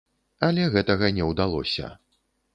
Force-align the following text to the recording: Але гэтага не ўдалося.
Але 0.47 0.63
гэтага 0.75 1.11
не 1.19 1.29
ўдалося. 1.33 1.93